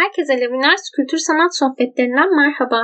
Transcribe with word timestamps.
Herkese 0.00 0.34
Levinars 0.40 0.84
Kültür 0.96 1.20
Sanat 1.28 1.52
Sohbetlerinden 1.60 2.30
merhaba. 2.42 2.80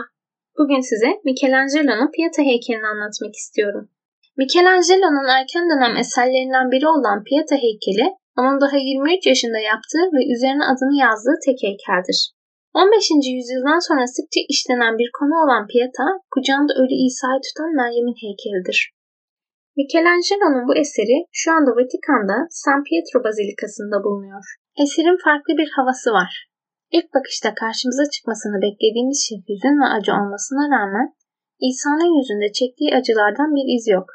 Bugün 0.58 0.82
size 0.90 1.10
Michelangelo'nun 1.28 2.10
Pieta 2.14 2.42
heykelini 2.50 2.86
anlatmak 2.92 3.34
istiyorum. 3.42 3.84
Michelangelo'nun 4.40 5.28
erken 5.38 5.64
dönem 5.70 5.94
eserlerinden 6.02 6.66
biri 6.72 6.86
olan 6.96 7.18
Pieta 7.28 7.56
heykeli, 7.64 8.06
onun 8.40 8.56
daha 8.62 8.76
23 8.76 9.26
yaşında 9.32 9.60
yaptığı 9.72 10.04
ve 10.14 10.20
üzerine 10.32 10.64
adını 10.72 10.94
yazdığı 11.04 11.38
tek 11.46 11.58
heykeldir. 11.66 12.18
15. 12.74 13.34
yüzyıldan 13.36 13.80
sonra 13.88 14.04
sıkça 14.16 14.40
işlenen 14.54 14.94
bir 15.00 15.10
konu 15.18 15.34
olan 15.42 15.64
Pieta, 15.70 16.06
kucağında 16.32 16.72
ölü 16.80 16.96
İsa'yı 17.08 17.40
tutan 17.46 17.70
Meryem'in 17.80 18.18
heykelidir. 18.24 18.78
Michelangelo'nun 19.78 20.64
bu 20.68 20.72
eseri 20.82 21.16
şu 21.40 21.48
anda 21.56 21.70
Vatikan'da 21.78 22.36
San 22.62 22.80
Pietro 22.86 23.18
Bazilikası'nda 23.24 23.98
bulunuyor. 24.04 24.44
Eserin 24.82 25.18
farklı 25.26 25.52
bir 25.60 25.70
havası 25.76 26.10
var. 26.20 26.49
İlk 26.96 27.14
bakışta 27.14 27.54
karşımıza 27.54 28.04
çıkmasını 28.14 28.62
beklediğimiz 28.66 29.18
şey 29.26 29.38
hüzün 29.48 29.76
ve 29.82 29.86
acı 29.96 30.12
olmasına 30.18 30.64
rağmen 30.74 31.08
İsa'nın 31.68 32.10
yüzünde 32.18 32.48
çektiği 32.52 32.90
acılardan 32.98 33.50
bir 33.56 33.66
iz 33.76 33.84
yok. 33.96 34.08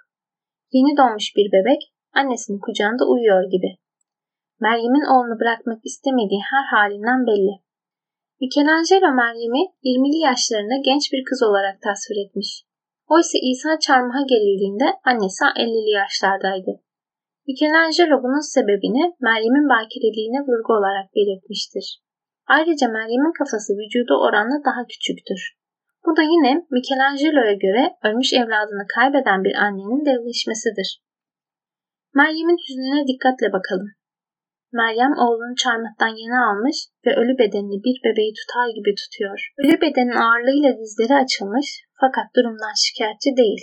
Yeni 0.76 0.98
doğmuş 0.98 1.28
bir 1.38 1.48
bebek 1.56 1.82
annesinin 2.20 2.60
kucağında 2.66 3.04
uyuyor 3.12 3.44
gibi. 3.54 3.72
Meryem'in 4.66 5.06
oğlunu 5.14 5.40
bırakmak 5.42 5.80
istemediği 5.90 6.42
her 6.52 6.66
halinden 6.74 7.22
belli. 7.30 7.54
Michelangelo 8.42 9.10
Meryem'i 9.22 9.64
20'li 9.92 10.20
yaşlarında 10.30 10.78
genç 10.90 11.04
bir 11.14 11.24
kız 11.30 11.44
olarak 11.50 11.76
tasvir 11.86 12.18
etmiş. 12.24 12.50
Oysa 13.14 13.38
İsa 13.52 13.80
çarmıha 13.80 14.22
gerildiğinde 14.32 14.88
annesi 15.10 15.44
50'li 15.64 15.92
yaşlardaydı. 16.02 16.72
Michelangelo 17.48 18.16
bunun 18.24 18.44
sebebini 18.54 19.04
Meryem'in 19.28 19.70
bakireliğine 19.74 20.40
vurgu 20.48 20.72
olarak 20.80 21.08
belirtmiştir. 21.16 22.05
Ayrıca 22.48 22.88
Meryem'in 22.88 23.34
kafası 23.40 23.74
vücudu 23.74 24.14
oranla 24.26 24.58
daha 24.68 24.82
küçüktür. 24.92 25.42
Bu 26.06 26.12
da 26.18 26.22
yine 26.22 26.52
Michelangelo'ya 26.72 27.54
göre 27.66 27.84
ölmüş 28.06 28.34
evladını 28.34 28.86
kaybeden 28.96 29.44
bir 29.44 29.56
annenin 29.56 30.06
devleşmesidir. 30.06 30.90
Meryem'in 32.14 32.60
hüznüne 32.64 33.08
dikkatle 33.08 33.54
bakalım. 33.58 33.90
Meryem 34.80 35.14
oğlunu 35.24 35.56
çarmıhtan 35.64 36.14
yeni 36.22 36.38
almış 36.48 36.78
ve 37.06 37.12
ölü 37.22 37.34
bedenini 37.42 37.78
bir 37.86 37.98
bebeği 38.06 38.34
tutar 38.40 38.68
gibi 38.78 38.92
tutuyor. 39.02 39.40
Ölü 39.62 39.76
bedenin 39.82 40.20
ağırlığıyla 40.26 40.72
dizleri 40.80 41.16
açılmış 41.24 41.68
fakat 42.02 42.28
durumdan 42.36 42.76
şikayetçi 42.84 43.32
değil. 43.42 43.62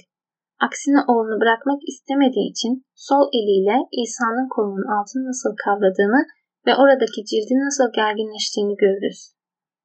Aksine 0.66 1.00
oğlunu 1.10 1.40
bırakmak 1.42 1.80
istemediği 1.90 2.46
için 2.52 2.72
sol 3.08 3.24
eliyle 3.38 3.76
İsa'nın 4.02 4.48
kolunun 4.54 4.88
altını 4.96 5.22
nasıl 5.30 5.52
kavradığını 5.64 6.22
ve 6.66 6.72
oradaki 6.82 7.20
cildin 7.28 7.60
nasıl 7.68 7.86
gerginleştiğini 7.98 8.76
görürüz. 8.76 9.20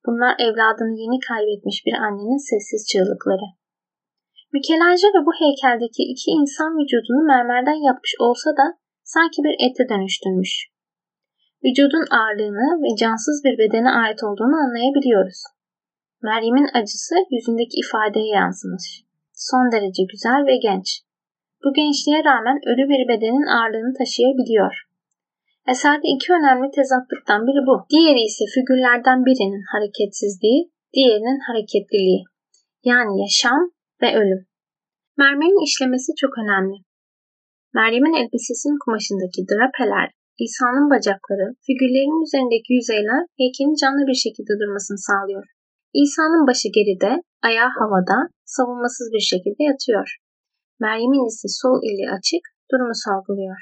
Bunlar 0.05 0.33
evladını 0.45 0.93
yeni 1.03 1.19
kaybetmiş 1.29 1.77
bir 1.85 1.95
annenin 2.05 2.41
sessiz 2.49 2.87
çığlıkları. 2.91 3.47
Michelangelo 4.53 5.19
bu 5.27 5.33
heykeldeki 5.43 6.03
iki 6.13 6.29
insan 6.39 6.71
vücudunu 6.77 7.21
mermerden 7.33 7.79
yapmış 7.87 8.13
olsa 8.19 8.49
da 8.59 8.65
sanki 9.03 9.39
bir 9.45 9.55
ete 9.65 9.83
dönüştürmüş. 9.89 10.51
Vücudun 11.63 12.05
ağırlığını 12.17 12.67
ve 12.83 12.89
cansız 13.01 13.37
bir 13.45 13.55
bedene 13.61 13.91
ait 13.91 14.19
olduğunu 14.23 14.55
anlayabiliyoruz. 14.63 15.39
Meryem'in 16.21 16.69
acısı 16.73 17.15
yüzündeki 17.31 17.75
ifadeye 17.83 18.31
yansımış. 18.39 19.03
Son 19.33 19.71
derece 19.71 20.03
güzel 20.11 20.41
ve 20.49 20.57
genç. 20.57 20.87
Bu 21.63 21.73
gençliğe 21.73 22.23
rağmen 22.23 22.57
ölü 22.71 22.89
bir 22.91 23.07
bedenin 23.07 23.47
ağırlığını 23.55 23.93
taşıyabiliyor. 23.97 24.86
Eserde 25.71 26.07
iki 26.15 26.27
önemli 26.37 26.67
tezatlıktan 26.77 27.41
biri 27.47 27.61
bu. 27.67 27.75
Diğeri 27.91 28.21
ise 28.29 28.43
figürlerden 28.55 29.19
birinin 29.27 29.63
hareketsizliği, 29.71 30.59
diğerinin 30.95 31.39
hareketliliği. 31.47 32.23
Yani 32.89 33.13
yaşam 33.23 33.61
ve 34.01 34.09
ölüm. 34.21 34.41
Mermerin 35.17 35.65
işlemesi 35.67 36.11
çok 36.21 36.33
önemli. 36.41 36.77
Meryem'in 37.77 38.19
elbisesinin 38.21 38.79
kumaşındaki 38.83 39.41
drapeler, 39.51 40.07
İsa'nın 40.45 40.87
bacakları, 40.93 41.47
figürlerin 41.65 42.23
üzerindeki 42.25 42.71
yüzeyler 42.77 43.21
heykelin 43.39 43.79
canlı 43.81 44.03
bir 44.09 44.19
şekilde 44.25 44.53
durmasını 44.61 44.99
sağlıyor. 45.07 45.45
İsa'nın 46.03 46.43
başı 46.49 46.67
geride, 46.77 47.11
ayağı 47.47 47.71
havada, 47.79 48.17
savunmasız 48.55 49.07
bir 49.15 49.25
şekilde 49.31 49.61
yatıyor. 49.71 50.07
Meryem'in 50.83 51.27
ise 51.31 51.47
sol 51.61 51.77
eli 51.89 52.05
açık, 52.17 52.43
durumu 52.71 52.95
sorguluyor. 53.05 53.59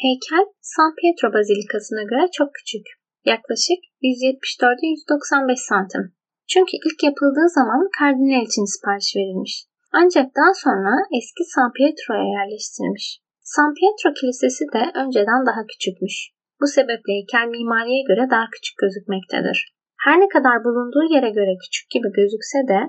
Heykel 0.00 0.46
San 0.60 0.90
Pietro 0.98 1.28
Bazilikası'na 1.34 2.02
göre 2.02 2.26
çok 2.38 2.54
küçük. 2.58 2.86
Yaklaşık 3.24 3.80
174'e 4.02 4.86
195 4.88 5.60
santim. 5.70 6.04
Çünkü 6.52 6.72
ilk 6.86 7.02
yapıldığı 7.08 7.48
zaman 7.58 7.82
kardinal 7.98 8.42
için 8.48 8.64
sipariş 8.72 9.10
verilmiş. 9.16 9.54
Ancak 9.92 10.26
daha 10.38 10.52
sonra 10.64 10.92
eski 11.18 11.44
San 11.54 11.70
Pietro'ya 11.76 12.26
yerleştirilmiş. 12.36 13.06
San 13.42 13.70
Pietro 13.76 14.10
Kilisesi 14.18 14.64
de 14.74 14.82
önceden 15.02 15.40
daha 15.48 15.62
küçükmüş. 15.70 16.16
Bu 16.60 16.66
sebeple 16.66 17.12
heykel 17.16 17.46
mimariye 17.56 18.02
göre 18.08 18.24
daha 18.34 18.46
küçük 18.54 18.76
gözükmektedir. 18.82 19.58
Her 20.04 20.16
ne 20.20 20.28
kadar 20.28 20.56
bulunduğu 20.64 21.04
yere 21.14 21.30
göre 21.38 21.52
küçük 21.62 21.86
gibi 21.94 22.08
gözükse 22.18 22.60
de 22.72 22.80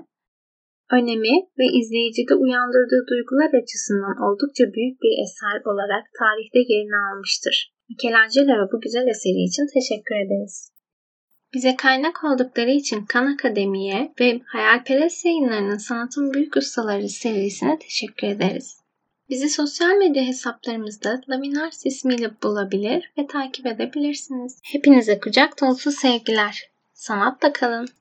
önemi 0.90 1.34
ve 1.58 1.66
izleyicide 1.78 2.34
uyandırdığı 2.34 3.02
duygular 3.10 3.50
açısından 3.62 4.16
oldukça 4.26 4.64
büyük 4.74 4.96
bir 5.02 5.14
eser 5.22 5.58
olarak 5.70 6.04
tarihte 6.18 6.58
yerini 6.72 6.98
almıştır. 7.08 7.74
Michelangelo'ya 7.88 8.68
bu 8.72 8.80
güzel 8.80 9.06
eseri 9.06 9.42
için 9.48 9.66
teşekkür 9.74 10.14
ederiz. 10.24 10.74
Bize 11.54 11.76
kaynak 11.76 12.24
oldukları 12.24 12.70
için 12.70 13.04
Kan 13.04 13.26
Akademi'ye 13.26 14.12
ve 14.20 14.40
Hayalperest 14.46 15.24
yayınlarının 15.24 15.78
Sanatın 15.78 16.32
Büyük 16.32 16.56
Ustaları 16.56 17.08
serisine 17.08 17.78
teşekkür 17.78 18.26
ederiz. 18.26 18.76
Bizi 19.30 19.48
sosyal 19.48 19.96
medya 19.96 20.24
hesaplarımızda 20.24 21.20
Laminars 21.28 21.86
ismiyle 21.86 22.30
bulabilir 22.42 23.12
ve 23.18 23.26
takip 23.26 23.66
edebilirsiniz. 23.66 24.60
Hepinize 24.72 25.20
kucak 25.20 25.60
dolusu 25.60 25.90
sevgiler. 25.90 26.70
Sanatla 26.92 27.52
kalın. 27.52 27.88